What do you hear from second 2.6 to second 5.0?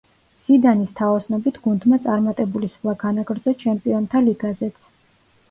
სვლა განაგრძო ჩემპიონთა ლიგაზეც.